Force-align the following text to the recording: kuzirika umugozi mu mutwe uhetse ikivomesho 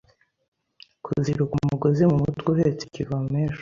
kuzirika 1.03 1.53
umugozi 1.61 2.01
mu 2.09 2.17
mutwe 2.23 2.47
uhetse 2.53 2.81
ikivomesho 2.85 3.59